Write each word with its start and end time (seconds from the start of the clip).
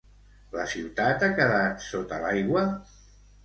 La 0.55 0.63
ciutat 0.71 1.27
ha 1.27 1.31
quedat 1.41 1.87
sota 1.91 2.21
l'aigua? 2.27 2.69